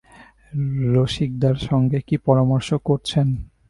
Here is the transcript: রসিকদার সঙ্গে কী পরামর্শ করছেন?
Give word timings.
রসিকদার 0.93 1.55
সঙ্গে 1.67 1.99
কী 2.07 2.15
পরামর্শ 2.17 2.69
করছেন? 2.85 3.27